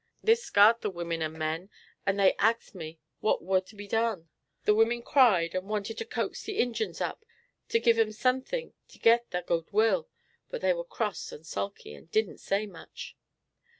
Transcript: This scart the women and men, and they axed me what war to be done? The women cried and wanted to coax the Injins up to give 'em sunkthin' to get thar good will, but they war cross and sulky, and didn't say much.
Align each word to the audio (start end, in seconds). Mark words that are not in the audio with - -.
This 0.23 0.41
scart 0.43 0.81
the 0.81 0.89
women 0.89 1.21
and 1.21 1.35
men, 1.37 1.69
and 2.07 2.19
they 2.19 2.33
axed 2.39 2.73
me 2.73 2.97
what 3.19 3.43
war 3.43 3.61
to 3.61 3.75
be 3.75 3.87
done? 3.87 4.29
The 4.65 4.73
women 4.73 5.03
cried 5.03 5.53
and 5.53 5.69
wanted 5.69 5.99
to 5.99 6.05
coax 6.05 6.41
the 6.41 6.57
Injins 6.57 7.01
up 7.01 7.23
to 7.69 7.79
give 7.79 7.99
'em 7.99 8.11
sunkthin' 8.11 8.73
to 8.87 8.97
get 8.97 9.29
thar 9.29 9.43
good 9.43 9.71
will, 9.71 10.09
but 10.49 10.61
they 10.61 10.73
war 10.73 10.85
cross 10.85 11.31
and 11.31 11.45
sulky, 11.45 11.93
and 11.93 12.09
didn't 12.09 12.39
say 12.39 12.65
much. 12.65 13.15